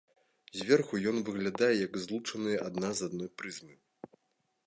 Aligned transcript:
Зверху 0.59 1.01
ён 1.11 1.17
выглядае 1.27 1.73
як 1.85 1.93
злучаныя 2.07 2.57
адна 2.69 2.89
з 3.01 3.09
адной 3.09 3.29
прызмы. 3.43 3.75